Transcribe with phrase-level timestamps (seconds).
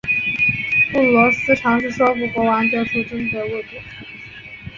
[0.91, 3.79] 布罗斯尝试说服国王救出贞德未果。